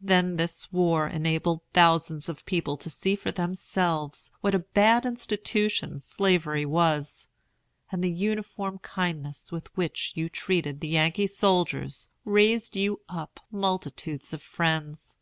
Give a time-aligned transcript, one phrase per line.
[0.00, 6.00] Then this war enabled thousands of people to see for themselves what a bad institution
[6.00, 7.28] Slavery was;
[7.92, 14.32] and the uniform kindness with which you treated the Yankee soldiers raised you up multitudes
[14.32, 15.16] of friends.